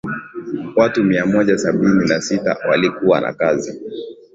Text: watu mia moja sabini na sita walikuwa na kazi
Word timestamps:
watu 0.75 1.03
mia 1.03 1.25
moja 1.25 1.57
sabini 1.57 2.07
na 2.09 2.21
sita 2.21 2.57
walikuwa 2.69 3.21
na 3.21 3.33
kazi 3.33 3.81